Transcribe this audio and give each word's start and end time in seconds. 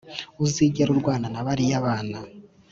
uzigere 0.43 0.89
urwana 0.91 1.27
na 1.33 1.41
bariya 1.45 1.77
bana 1.85 2.19